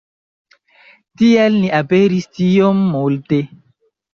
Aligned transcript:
Tial 1.21 1.57
ni 1.65 1.69
aperis 1.81 2.27
tiom 2.39 2.83
multe. 2.97 3.43